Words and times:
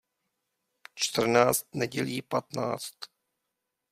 Čtrnáct 0.93 1.65
nedělí 1.75 2.21
patnáct. 2.21 2.95